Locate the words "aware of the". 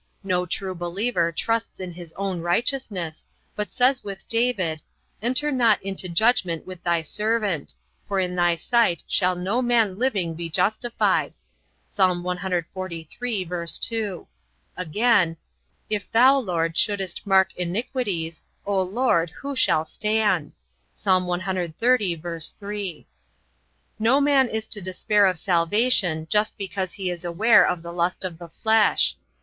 27.23-27.93